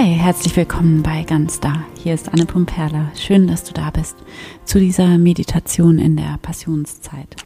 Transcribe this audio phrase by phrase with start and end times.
[0.00, 1.84] Hi, herzlich willkommen bei Ganz Da.
[2.02, 3.12] Hier ist Anne Pumperla.
[3.16, 4.16] Schön, dass du da bist
[4.64, 7.36] zu dieser Meditation in der Passionszeit.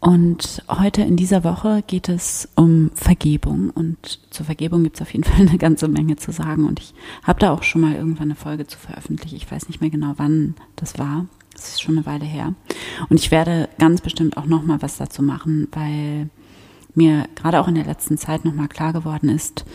[0.00, 3.68] Und heute in dieser Woche geht es um Vergebung.
[3.68, 6.64] Und zur Vergebung gibt es auf jeden Fall eine ganze Menge zu sagen.
[6.64, 9.36] Und ich habe da auch schon mal irgendwann eine Folge zu veröffentlichen.
[9.36, 11.26] Ich weiß nicht mehr genau, wann das war.
[11.52, 12.54] Das ist schon eine Weile her.
[13.10, 16.30] Und ich werde ganz bestimmt auch noch mal was dazu machen, weil
[16.94, 19.66] mir gerade auch in der letzten Zeit noch mal klar geworden ist,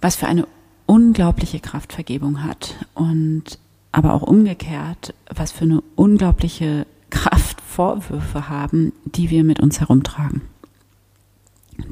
[0.00, 0.46] was für eine
[0.86, 3.58] unglaubliche Kraft Vergebung hat und
[3.92, 10.42] aber auch umgekehrt, was für eine unglaubliche Kraft Vorwürfe haben, die wir mit uns herumtragen.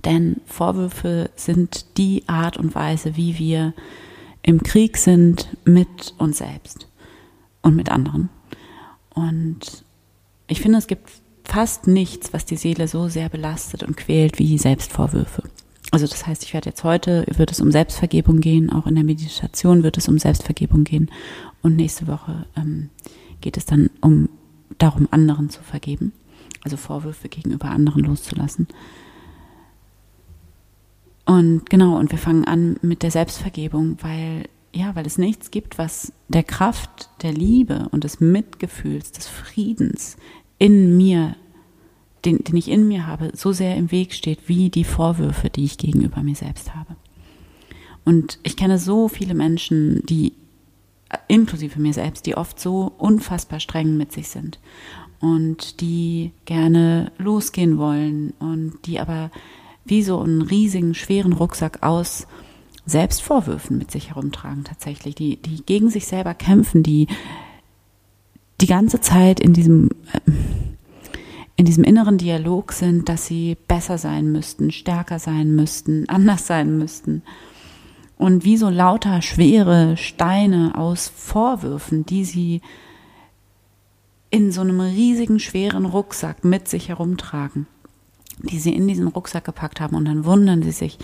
[0.04, 3.74] Denn Vorwürfe sind die Art und Weise, wie wir
[4.42, 6.86] im Krieg sind mit uns selbst
[7.62, 8.28] und mit anderen.
[9.14, 9.84] Und
[10.46, 11.10] ich finde, es gibt
[11.44, 15.42] fast nichts, was die Seele so sehr belastet und quält wie Selbstvorwürfe.
[15.94, 19.04] Also das heißt, ich werde jetzt heute, wird es um Selbstvergebung gehen, auch in der
[19.04, 21.10] Meditation wird es um Selbstvergebung gehen
[21.62, 22.90] und nächste Woche ähm,
[23.40, 24.28] geht es dann um
[24.78, 26.12] darum, anderen zu vergeben,
[26.64, 28.66] also Vorwürfe gegenüber anderen loszulassen.
[31.26, 35.78] Und genau, und wir fangen an mit der Selbstvergebung, weil ja, weil es nichts gibt,
[35.78, 40.16] was der Kraft der Liebe und des Mitgefühls, des Friedens
[40.58, 41.36] in mir
[42.24, 45.64] den, den ich in mir habe, so sehr im Weg steht, wie die Vorwürfe, die
[45.64, 46.96] ich gegenüber mir selbst habe.
[48.04, 50.32] Und ich kenne so viele Menschen, die,
[51.28, 54.58] inklusive mir selbst, die oft so unfassbar streng mit sich sind
[55.20, 59.30] und die gerne losgehen wollen und die aber
[59.84, 62.26] wie so einen riesigen, schweren Rucksack aus
[62.86, 67.06] Selbstvorwürfen mit sich herumtragen tatsächlich, die, die gegen sich selber kämpfen, die
[68.60, 70.30] die ganze Zeit in diesem äh,
[71.56, 76.78] in diesem inneren Dialog sind, dass sie besser sein müssten, stärker sein müssten, anders sein
[76.78, 77.22] müssten.
[78.16, 82.60] Und wie so lauter schwere Steine aus Vorwürfen, die sie
[84.30, 87.66] in so einem riesigen, schweren Rucksack mit sich herumtragen,
[88.38, 90.98] die sie in diesen Rucksack gepackt haben und dann wundern sie sich,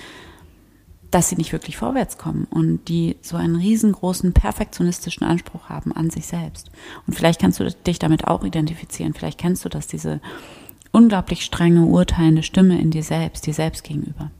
[1.10, 6.10] dass sie nicht wirklich vorwärts kommen und die so einen riesengroßen perfektionistischen Anspruch haben an
[6.10, 6.70] sich selbst.
[7.06, 9.14] Und vielleicht kannst du dich damit auch identifizieren.
[9.14, 10.20] Vielleicht kennst du das, diese
[10.92, 14.30] unglaublich strenge, urteilende Stimme in dir selbst, dir selbst gegenüber.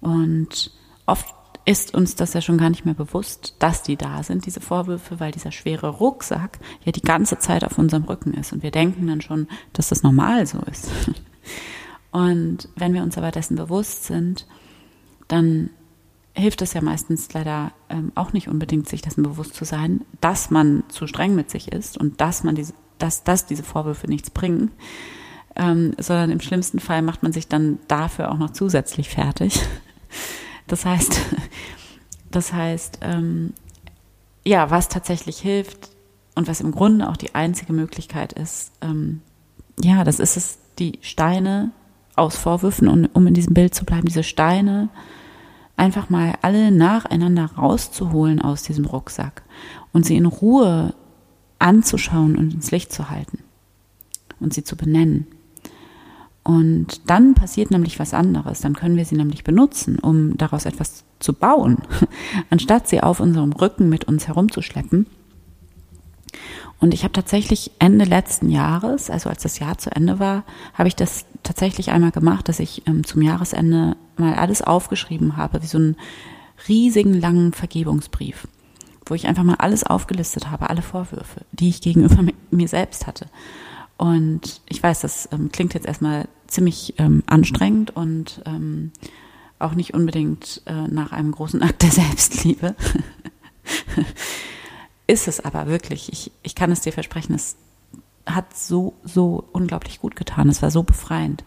[0.00, 0.70] Und
[1.06, 1.34] oft
[1.66, 5.20] ist uns das ja schon gar nicht mehr bewusst, dass die da sind, diese Vorwürfe,
[5.20, 8.52] weil dieser schwere Rucksack ja die ganze Zeit auf unserem Rücken ist.
[8.52, 10.90] Und wir denken dann schon, dass das normal so ist.
[12.10, 14.46] Und wenn wir uns aber dessen bewusst sind,
[15.28, 15.70] dann
[16.34, 20.50] hilft es ja meistens leider ähm, auch nicht unbedingt, sich dessen bewusst zu sein, dass
[20.50, 24.30] man zu streng mit sich ist und dass man diese, dass, dass diese Vorwürfe nichts
[24.30, 24.70] bringen,
[25.56, 29.60] ähm, sondern im schlimmsten Fall macht man sich dann dafür auch noch zusätzlich fertig.
[30.66, 31.20] Das heißt,
[32.30, 33.54] das heißt, ähm,
[34.44, 35.90] ja, was tatsächlich hilft
[36.36, 39.20] und was im Grunde auch die einzige Möglichkeit ist, ähm,
[39.82, 41.72] ja, das ist es, die Steine
[42.14, 44.90] aus Vorwürfen, um, um in diesem Bild zu bleiben, diese Steine
[45.80, 49.42] einfach mal alle nacheinander rauszuholen aus diesem Rucksack
[49.92, 50.94] und sie in Ruhe
[51.58, 53.38] anzuschauen und ins Licht zu halten
[54.40, 55.26] und sie zu benennen.
[56.42, 58.60] Und dann passiert nämlich was anderes.
[58.60, 61.78] Dann können wir sie nämlich benutzen, um daraus etwas zu bauen,
[62.50, 65.06] anstatt sie auf unserem Rücken mit uns herumzuschleppen
[66.80, 70.88] und ich habe tatsächlich Ende letzten Jahres, also als das Jahr zu Ende war, habe
[70.88, 75.66] ich das tatsächlich einmal gemacht, dass ich ähm, zum Jahresende mal alles aufgeschrieben habe, wie
[75.66, 75.96] so einen
[76.68, 78.48] riesigen langen Vergebungsbrief,
[79.04, 83.26] wo ich einfach mal alles aufgelistet habe, alle Vorwürfe, die ich gegenüber mir selbst hatte.
[83.98, 88.92] Und ich weiß, das ähm, klingt jetzt erstmal ziemlich ähm, anstrengend und ähm,
[89.58, 92.74] auch nicht unbedingt äh, nach einem großen Akt der Selbstliebe.
[95.10, 96.12] Ist es aber wirklich.
[96.12, 97.56] Ich, ich kann es dir versprechen, es
[98.26, 100.48] hat so, so unglaublich gut getan.
[100.48, 101.44] Es war so befreiend.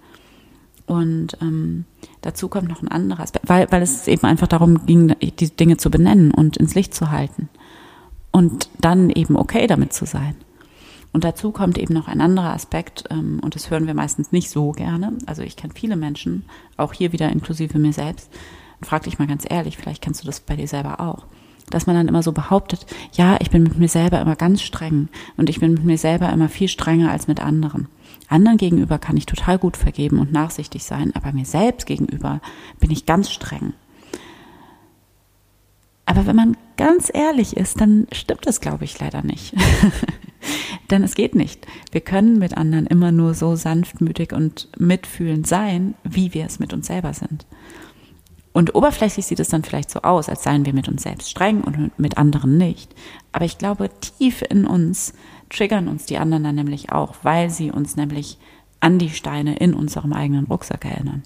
[0.86, 1.86] Und ähm,
[2.22, 5.78] dazu kommt noch ein anderer Aspekt, weil, weil es eben einfach darum ging, die Dinge
[5.78, 7.48] zu benennen und ins Licht zu halten.
[8.32, 10.36] Und dann eben okay damit zu sein.
[11.14, 14.50] Und dazu kommt eben noch ein anderer Aspekt, ähm, und das hören wir meistens nicht
[14.50, 15.14] so gerne.
[15.26, 16.44] Also ich kenne viele Menschen,
[16.76, 18.30] auch hier wieder inklusive mir selbst.
[18.82, 21.26] Frag dich mal ganz ehrlich, vielleicht kennst du das bei dir selber auch
[21.74, 25.10] dass man dann immer so behauptet, ja, ich bin mit mir selber immer ganz streng
[25.38, 27.88] und ich bin mit mir selber immer viel strenger als mit anderen.
[28.30, 32.42] Anderen gegenüber kann ich total gut vergeben und nachsichtig sein, aber mir selbst gegenüber
[32.80, 33.74] bin ich ganz streng.
[36.06, 39.56] Aber wenn man ganz ehrlich ist, dann stimmt das, glaube ich, leider nicht.
[40.92, 41.66] Denn es geht nicht.
[41.92, 46.74] Wir können mit anderen immer nur so sanftmütig und mitfühlend sein, wie wir es mit
[46.74, 47.46] uns selber sind.
[48.54, 51.62] Und oberflächlich sieht es dann vielleicht so aus, als seien wir mit uns selbst streng
[51.62, 52.94] und mit anderen nicht.
[53.32, 55.14] Aber ich glaube, tief in uns
[55.50, 58.38] triggern uns die anderen dann nämlich auch, weil sie uns nämlich
[58.80, 61.24] an die Steine in unserem eigenen Rucksack erinnern.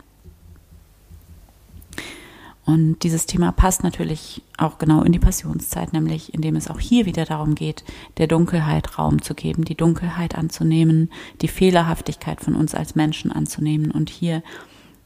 [2.65, 7.05] Und dieses Thema passt natürlich auch genau in die Passionszeit, nämlich indem es auch hier
[7.05, 7.85] wieder darum geht,
[8.17, 11.09] der Dunkelheit Raum zu geben, die Dunkelheit anzunehmen,
[11.41, 14.43] die Fehlerhaftigkeit von uns als Menschen anzunehmen und hier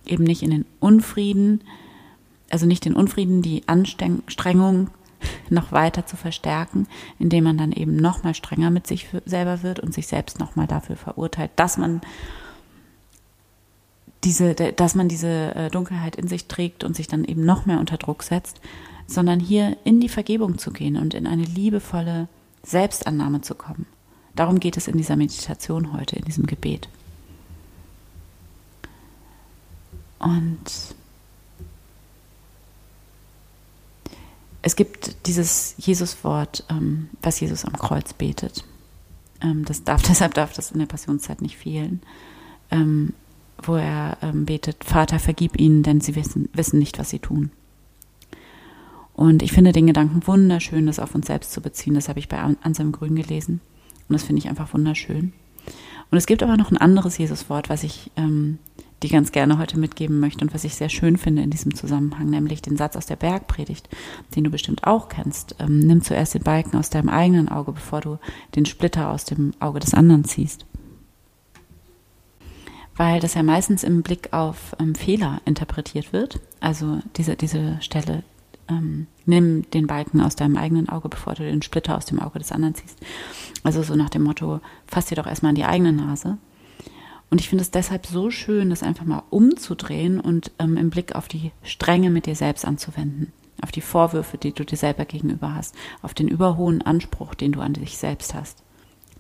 [0.08, 1.62] eben nicht in den Unfrieden,
[2.54, 4.90] also nicht den Unfrieden, die Anstrengung
[5.50, 6.88] noch weiter zu verstärken,
[7.20, 10.56] indem man dann eben noch mal strenger mit sich selber wird und sich selbst noch
[10.56, 12.02] mal dafür verurteilt, dass man
[14.24, 17.80] diese, dass man diese äh, Dunkelheit in sich trägt und sich dann eben noch mehr
[17.80, 18.62] unter Druck setzt,
[19.08, 22.28] sondern hier in die Vergebung zu gehen und in eine liebevolle
[22.64, 23.88] Selbstannahme zu kommen.
[24.36, 26.88] Darum geht es in dieser Meditation heute, in diesem Gebet.
[30.20, 30.96] Und
[34.62, 38.64] es gibt dieses Jesuswort, ähm, was Jesus am Kreuz betet.
[39.42, 42.02] Ähm, das darf, deshalb darf das in der Passionszeit nicht fehlen,
[42.70, 43.14] ähm,
[43.62, 47.52] wo er ähm, betet, Vater, vergib ihnen, denn sie wissen, wissen nicht, was sie tun.
[49.14, 51.94] Und ich finde den Gedanken wunderschön, das auf uns selbst zu beziehen.
[51.94, 53.62] Das habe ich bei Anselm Grün gelesen.
[54.08, 55.34] Und das finde ich einfach wunderschön.
[56.10, 58.58] Und es gibt aber noch ein anderes Jesuswort, was ich ähm,
[59.04, 62.30] die ganz gerne heute mitgeben möchte und was ich sehr schön finde in diesem Zusammenhang,
[62.30, 63.90] nämlich den Satz aus der Bergpredigt,
[64.36, 65.56] den du bestimmt auch kennst.
[65.60, 68.20] Ähm, nimm zuerst den Balken aus deinem eigenen Auge, bevor du
[68.56, 70.66] den Splitter aus dem Auge des anderen ziehst.
[72.96, 76.40] Weil das ja meistens im Blick auf ähm, Fehler interpretiert wird.
[76.60, 78.24] Also diese, diese Stelle,
[78.68, 82.38] ähm, nimm den Balken aus deinem eigenen Auge, bevor du den Splitter aus dem Auge
[82.38, 83.00] des anderen ziehst.
[83.64, 86.38] Also so nach dem Motto, fass dir doch erstmal an die eigene Nase
[87.32, 91.16] und ich finde es deshalb so schön, das einfach mal umzudrehen und ähm, im Blick
[91.16, 93.32] auf die Strenge mit dir selbst anzuwenden,
[93.62, 97.62] auf die Vorwürfe, die du dir selber gegenüber hast, auf den überhohen Anspruch, den du
[97.62, 98.62] an dich selbst hast.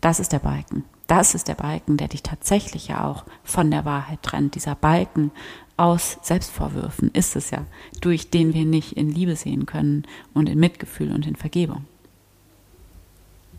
[0.01, 0.83] Das ist der Balken.
[1.07, 4.55] Das ist der Balken, der dich tatsächlich ja auch von der Wahrheit trennt.
[4.55, 5.31] Dieser Balken
[5.77, 7.65] aus Selbstvorwürfen ist es ja,
[8.01, 11.85] durch den wir nicht in Liebe sehen können und in Mitgefühl und in Vergebung.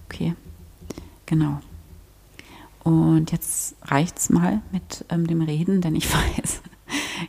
[0.09, 0.35] Okay,
[1.25, 1.61] genau.
[2.85, 6.13] Und jetzt reicht's mal mit ähm, dem Reden, denn ich
[6.43, 6.63] weiß,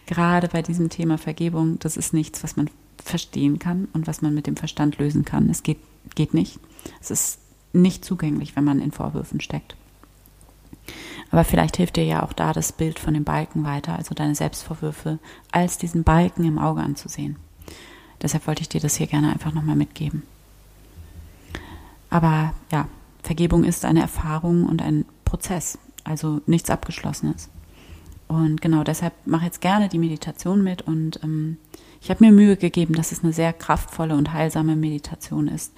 [0.05, 2.69] gerade bei diesem Thema Vergebung, das ist nichts, was man
[3.03, 5.49] verstehen kann und was man mit dem Verstand lösen kann.
[5.49, 5.79] Es geht,
[6.15, 6.59] geht nicht.
[7.01, 7.39] Es ist
[7.73, 9.75] nicht zugänglich, wenn man in Vorwürfen steckt.
[11.31, 14.35] Aber vielleicht hilft dir ja auch da das Bild von dem Balken weiter, also deine
[14.35, 15.19] Selbstvorwürfe
[15.51, 17.37] als diesen Balken im Auge anzusehen.
[18.21, 20.23] Deshalb wollte ich dir das hier gerne einfach nochmal mitgeben.
[22.09, 22.87] Aber ja,
[23.23, 27.49] Vergebung ist eine Erfahrung und ein Prozess, also nichts Abgeschlossenes.
[28.27, 31.57] Und genau deshalb mache ich jetzt gerne die Meditation mit und ähm,
[32.01, 35.73] ich habe mir Mühe gegeben, dass es eine sehr kraftvolle und heilsame Meditation ist,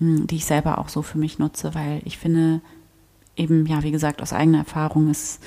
[0.00, 2.60] hm, die ich selber auch so für mich nutze, weil ich finde
[3.36, 5.42] eben, ja, wie gesagt, aus eigener Erfahrung ist,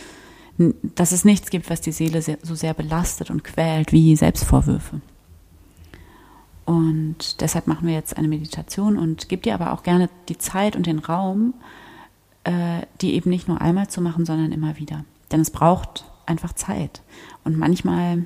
[0.96, 5.00] dass es nichts gibt, was die Seele sehr, so sehr belastet und quält wie Selbstvorwürfe.
[6.66, 10.76] Und deshalb machen wir jetzt eine Meditation und gebe dir aber auch gerne die Zeit
[10.76, 11.54] und den Raum,
[13.02, 15.06] die eben nicht nur einmal zu machen, sondern immer wieder.
[15.32, 17.02] Denn es braucht einfach Zeit.
[17.44, 18.26] Und manchmal,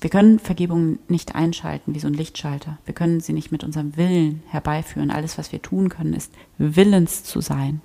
[0.00, 2.78] wir können Vergebung nicht einschalten wie so ein Lichtschalter.
[2.84, 5.10] Wir können sie nicht mit unserem Willen herbeiführen.
[5.10, 7.80] Alles, was wir tun können, ist willens zu sein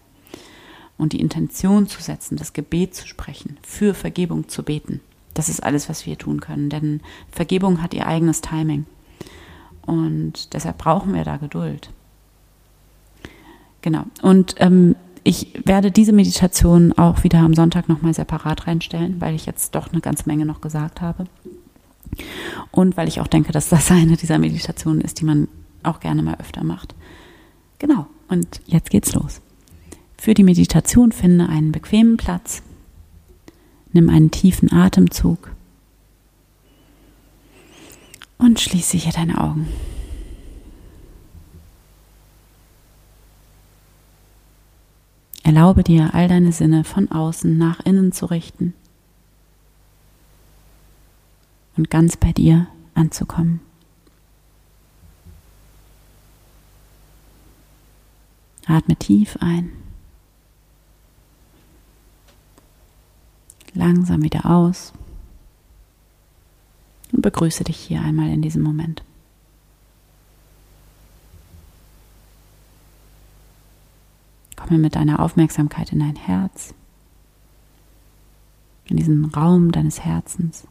[0.97, 5.01] und die Intention zu setzen, das Gebet zu sprechen, für Vergebung zu beten.
[5.33, 6.69] Das ist alles, was wir tun können.
[6.69, 7.01] Denn
[7.31, 8.87] Vergebung hat ihr eigenes Timing.
[9.85, 11.91] Und deshalb brauchen wir da Geduld.
[13.81, 14.03] Genau.
[14.21, 19.45] Und ähm, ich werde diese Meditation auch wieder am Sonntag nochmal separat reinstellen, weil ich
[19.45, 21.25] jetzt doch eine ganze Menge noch gesagt habe.
[22.71, 25.47] Und weil ich auch denke, dass das eine dieser Meditationen ist, die man
[25.83, 26.95] auch gerne mal öfter macht.
[27.79, 28.07] Genau.
[28.29, 29.41] Und jetzt geht's los.
[30.17, 32.61] Für die Meditation finde einen bequemen Platz.
[33.93, 35.51] Nimm einen tiefen Atemzug.
[38.37, 39.67] Und schließe hier deine Augen.
[45.47, 48.73] Erlaube dir, all deine Sinne von außen nach innen zu richten
[51.77, 53.61] und ganz bei dir anzukommen.
[58.65, 59.71] Atme tief ein.
[63.73, 64.91] Langsam wieder aus.
[67.13, 69.01] Und begrüße dich hier einmal in diesem Moment.
[74.67, 76.73] Komme mit deiner Aufmerksamkeit in dein Herz,
[78.85, 80.67] in diesen Raum deines Herzens.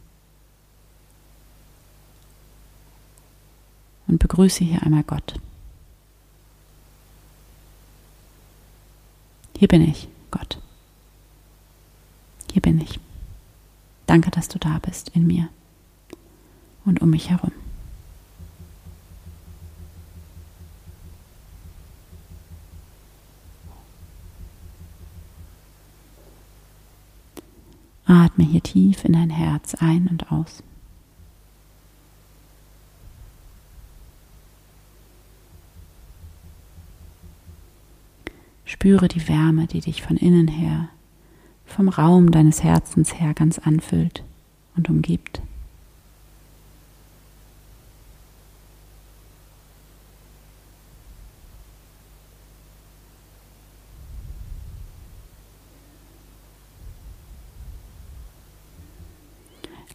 [4.07, 5.35] und begrüße hier einmal Gott.
[9.57, 10.59] Hier bin ich, Gott.
[12.51, 12.99] Hier bin ich.
[14.05, 15.49] Danke, dass du da bist in mir
[16.85, 17.51] und um mich herum.
[28.07, 30.63] Atme hier tief in dein Herz ein und aus.
[38.63, 40.89] Spüre die Wärme, die dich von innen her,
[41.65, 44.23] vom Raum deines Herzens her ganz anfüllt
[44.75, 45.41] und umgibt.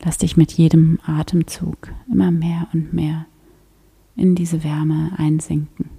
[0.04, 3.26] Lass dich mit jedem Atemzug immer mehr und mehr
[4.16, 5.90] in diese Wärme einsinken.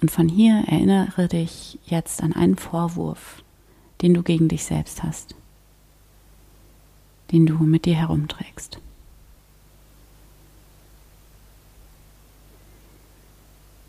[0.00, 3.42] Und von hier erinnere dich jetzt an einen Vorwurf,
[4.00, 5.34] den du gegen dich selbst hast
[7.30, 8.80] den du mit dir herumträgst.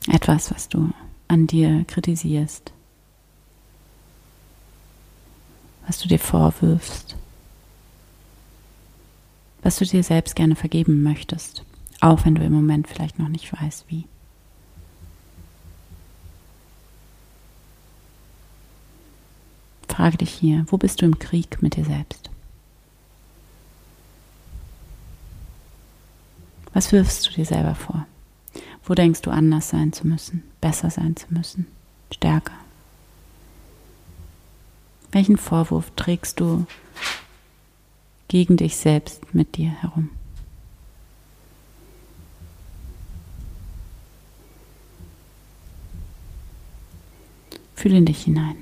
[0.07, 0.91] Etwas, was du
[1.27, 2.73] an dir kritisierst,
[5.85, 7.15] was du dir vorwirfst,
[9.61, 11.63] was du dir selbst gerne vergeben möchtest,
[12.01, 14.05] auch wenn du im Moment vielleicht noch nicht weißt, wie.
[19.87, 22.28] Frage dich hier, wo bist du im Krieg mit dir selbst?
[26.73, 28.05] Was wirfst du dir selber vor?
[28.83, 31.67] Wo denkst du anders sein zu müssen, besser sein zu müssen,
[32.11, 32.53] stärker?
[35.11, 36.65] Welchen Vorwurf trägst du
[38.27, 40.09] gegen dich selbst mit dir herum?
[47.75, 48.57] Fühle in dich hinein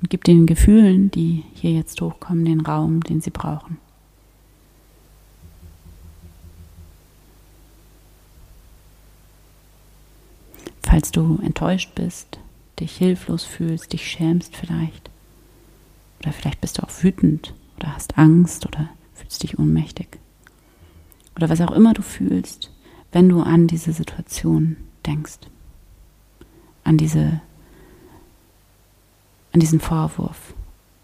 [0.00, 3.78] und gib den Gefühlen, die hier jetzt hochkommen, den Raum, den sie brauchen.
[11.06, 12.40] Falls du enttäuscht bist,
[12.80, 15.08] dich hilflos fühlst, dich schämst vielleicht.
[16.18, 20.18] Oder vielleicht bist du auch wütend oder hast Angst oder fühlst dich ohnmächtig.
[21.36, 22.72] Oder was auch immer du fühlst,
[23.12, 25.38] wenn du an diese Situation denkst.
[26.82, 27.40] An diese,
[29.52, 30.54] an diesen Vorwurf,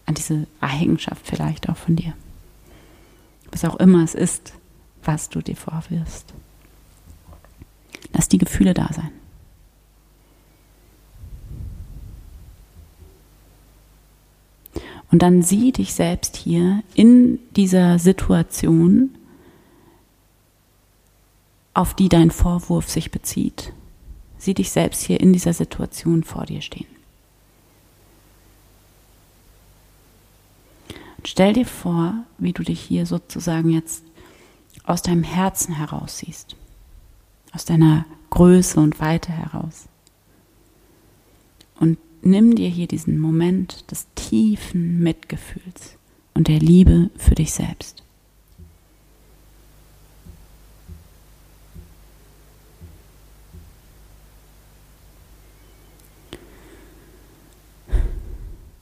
[0.05, 2.13] an diese Eigenschaft vielleicht auch von dir.
[3.53, 4.53] Was auch immer es ist,
[5.01, 6.33] was du dir vorwirfst.
[8.11, 9.22] Lass die Gefühle da sein.
[15.13, 19.11] Und dann sieh dich selbst hier in dieser Situation,
[21.75, 23.73] auf die dein Vorwurf sich bezieht.
[24.39, 26.87] Sieh dich selbst hier in dieser Situation vor dir stehen.
[31.17, 34.03] Und stell dir vor, wie du dich hier sozusagen jetzt
[34.83, 36.55] aus deinem Herzen heraus siehst,
[37.51, 39.85] aus deiner Größe und Weite heraus.
[41.79, 45.97] Und nimm dir hier diesen Moment des tiefen Mitgefühls
[46.33, 48.03] und der Liebe für dich selbst.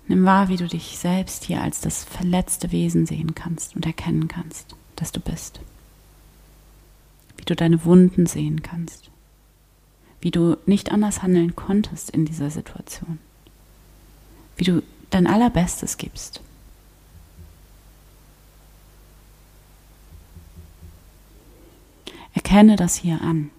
[0.08, 4.28] Nimm wahr, wie du dich selbst hier als das verletzte Wesen sehen kannst und erkennen
[4.28, 5.62] kannst, dass du bist.
[7.38, 9.10] Wie du deine Wunden sehen kannst.
[10.20, 13.20] Wie du nicht anders handeln konntest in dieser Situation
[14.62, 16.39] wie du dein Allerbestes gibst.
[22.36, 23.50] Erkenne das hier an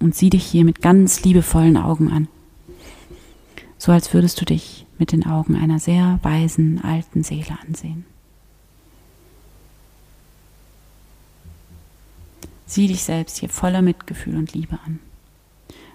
[0.00, 2.26] und sieh dich hier mit ganz liebevollen Augen an.
[3.76, 8.06] So als würdest du dich mit den Augen einer sehr weisen alten Seele ansehen.
[12.64, 15.00] Sieh dich selbst hier voller Mitgefühl und Liebe an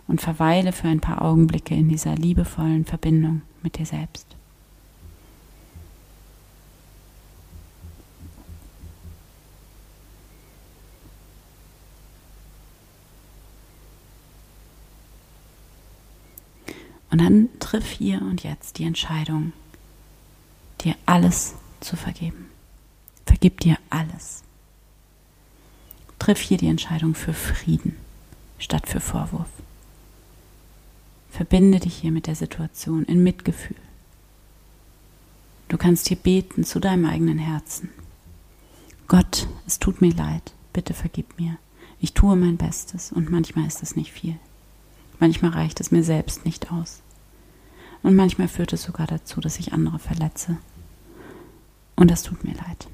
[0.07, 4.25] und verweile für ein paar Augenblicke in dieser liebevollen Verbindung mit dir selbst.
[17.11, 19.53] Und dann triff hier und jetzt die Entscheidung,
[20.81, 22.49] dir alles zu vergeben.
[23.25, 24.43] Vergib dir alles.
[26.19, 27.95] Triff hier die Entscheidung für Frieden
[28.59, 29.47] statt für Vorwurf.
[31.35, 33.75] Verbinde dich hier mit der Situation in Mitgefühl.
[35.67, 37.89] Du kannst hier beten zu deinem eigenen Herzen.
[39.09, 41.57] Gott, es tut mir leid, bitte vergib mir.
[41.99, 44.37] Ich tue mein Bestes und manchmal ist es nicht viel.
[45.19, 47.01] Manchmal reicht es mir selbst nicht aus.
[48.01, 50.55] Und manchmal führt es sogar dazu, dass ich andere verletze.
[51.97, 52.87] Und das tut mir leid.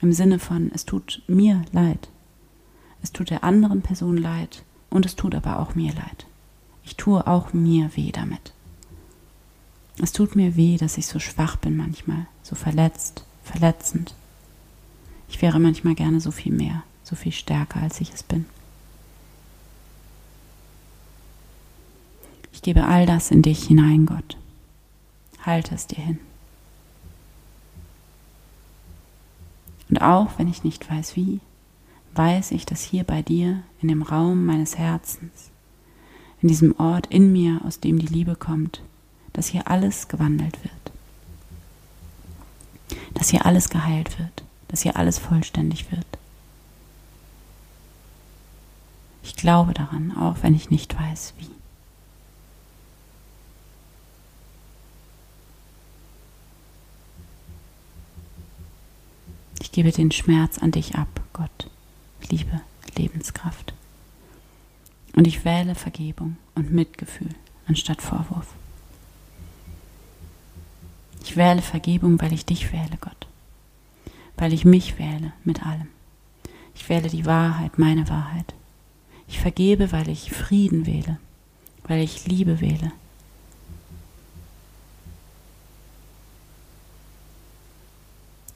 [0.00, 2.08] Im Sinne von, es tut mir leid.
[3.02, 6.26] Es tut der anderen Person leid und es tut aber auch mir leid.
[6.84, 8.52] Ich tue auch mir weh damit.
[10.02, 14.14] Es tut mir weh, dass ich so schwach bin manchmal, so verletzt, verletzend.
[15.28, 18.46] Ich wäre manchmal gerne so viel mehr, so viel stärker, als ich es bin.
[22.52, 24.36] Ich gebe all das in dich hinein, Gott.
[25.44, 26.18] Halte es dir hin.
[29.88, 31.40] Und auch wenn ich nicht weiß wie,
[32.14, 35.49] weiß ich, dass hier bei dir, in dem Raum meines Herzens,
[36.42, 38.82] in diesem Ort in mir, aus dem die Liebe kommt,
[39.32, 40.72] dass hier alles gewandelt wird.
[43.14, 46.06] Dass hier alles geheilt wird, dass hier alles vollständig wird.
[49.22, 51.50] Ich glaube daran, auch wenn ich nicht weiß wie.
[59.60, 61.70] Ich gebe den Schmerz an dich ab, Gott,
[62.28, 62.60] Liebe,
[62.96, 63.72] Lebenskraft.
[65.20, 67.28] Und ich wähle Vergebung und Mitgefühl
[67.66, 68.46] anstatt Vorwurf.
[71.22, 73.26] Ich wähle Vergebung, weil ich dich wähle, Gott.
[74.38, 75.88] Weil ich mich wähle mit allem.
[76.74, 78.54] Ich wähle die Wahrheit, meine Wahrheit.
[79.28, 81.18] Ich vergebe, weil ich Frieden wähle,
[81.84, 82.90] weil ich Liebe wähle,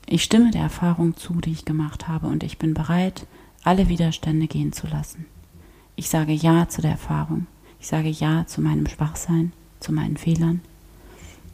[0.07, 3.27] Ich stimme der Erfahrung zu, die ich gemacht habe, und ich bin bereit,
[3.65, 5.27] alle Widerstände gehen zu lassen.
[5.97, 7.47] Ich sage Ja zu der Erfahrung.
[7.81, 10.61] Ich sage Ja zu meinem Schwachsein, zu meinen Fehlern.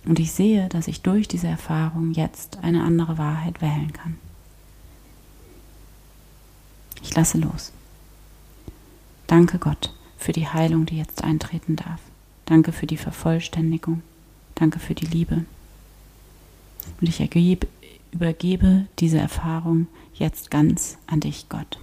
[0.07, 4.17] Und ich sehe, dass ich durch diese Erfahrung jetzt eine andere Wahrheit wählen kann.
[7.03, 7.73] Ich lasse los.
[9.27, 12.01] Danke Gott für die Heilung, die jetzt eintreten darf.
[12.47, 14.03] Danke für die Vervollständigung.
[14.55, 15.45] Danke für die Liebe.
[17.01, 17.67] Und ich ergebe,
[18.13, 21.79] übergebe diese Erfahrung jetzt ganz an dich, Gott.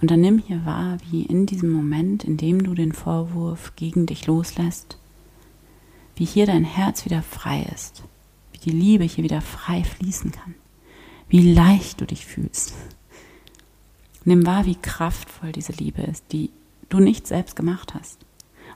[0.00, 4.06] Und dann nimm hier wahr, wie in diesem Moment, in dem du den Vorwurf gegen
[4.06, 4.98] dich loslässt,
[6.16, 8.02] wie hier dein Herz wieder frei ist,
[8.52, 10.54] wie die Liebe hier wieder frei fließen kann,
[11.28, 12.74] wie leicht du dich fühlst.
[14.24, 16.50] Nimm wahr, wie kraftvoll diese Liebe ist, die
[16.88, 18.18] du nicht selbst gemacht hast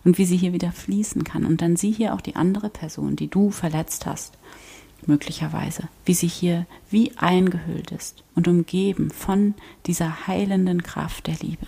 [0.04, 1.44] und wie sie hier wieder fließen kann.
[1.44, 4.38] Und dann sieh hier auch die andere Person, die du verletzt hast,
[5.08, 9.54] möglicherweise, wie sie hier wie eingehüllt ist und umgeben von
[9.86, 11.66] dieser heilenden Kraft der Liebe.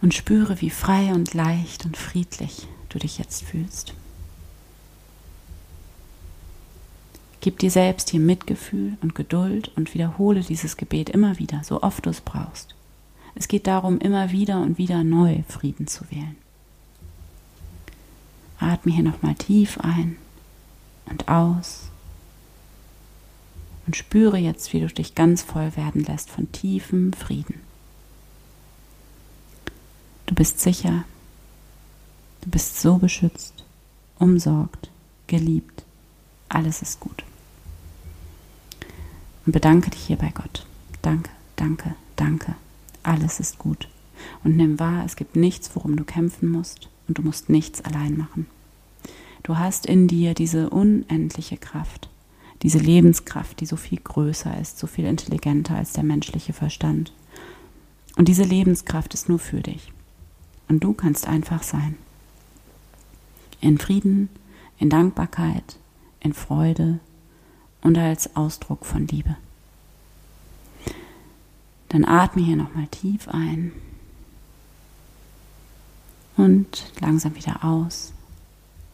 [0.00, 3.94] Und spüre, wie frei und leicht und friedlich du dich jetzt fühlst.
[7.40, 12.06] Gib dir selbst hier Mitgefühl und Geduld und wiederhole dieses Gebet immer wieder, so oft
[12.06, 12.74] du es brauchst.
[13.34, 16.36] Es geht darum, immer wieder und wieder neu Frieden zu wählen.
[18.58, 20.16] Atme hier nochmal tief ein
[21.06, 21.82] und aus
[23.86, 27.60] und spüre jetzt, wie du dich ganz voll werden lässt von tiefem Frieden.
[30.26, 31.04] Du bist sicher,
[32.40, 33.64] du bist so beschützt,
[34.18, 34.90] umsorgt,
[35.26, 35.84] geliebt,
[36.48, 37.24] alles ist gut.
[39.44, 40.64] Und bedanke dich hier bei Gott.
[41.02, 42.54] Danke, danke, danke
[43.04, 43.88] alles ist gut.
[44.42, 48.16] Und nimm wahr, es gibt nichts, worum du kämpfen musst und du musst nichts allein
[48.16, 48.46] machen.
[49.44, 52.08] Du hast in dir diese unendliche Kraft,
[52.62, 57.12] diese Lebenskraft, die so viel größer ist, so viel intelligenter als der menschliche Verstand.
[58.16, 59.92] Und diese Lebenskraft ist nur für dich.
[60.68, 61.96] Und du kannst einfach sein.
[63.60, 64.30] In Frieden,
[64.78, 65.76] in Dankbarkeit,
[66.20, 67.00] in Freude
[67.82, 69.36] und als Ausdruck von Liebe.
[71.90, 73.72] Dann atme hier nochmal tief ein
[76.38, 78.14] und langsam wieder aus.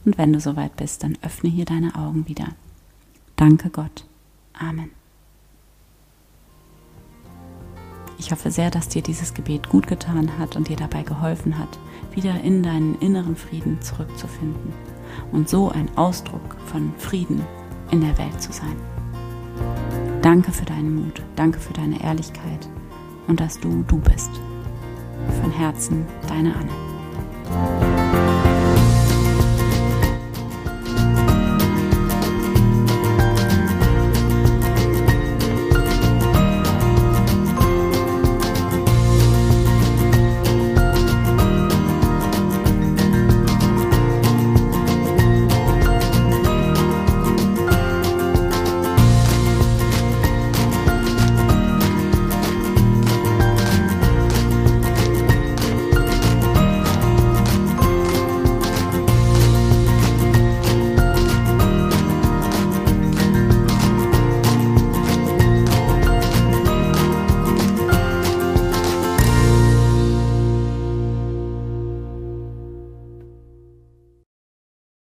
[0.05, 2.49] Und wenn du soweit bist, dann öffne hier deine Augen wieder.
[3.37, 4.05] Danke Gott.
[4.55, 4.91] Amen.
[8.19, 11.79] Ich hoffe sehr, dass dir dieses Gebet gut getan hat und dir dabei geholfen hat,
[12.15, 14.75] wieder in deinen inneren Frieden zurückzufinden
[15.33, 17.43] und so ein Ausdruck von Frieden
[17.91, 18.77] in der Welt zu sein.
[20.21, 22.69] Danke für deinen Mut, danke für deine Ehrlichkeit
[23.27, 24.31] und dass du du bist.
[25.41, 28.00] Von Herzen, deine Anne.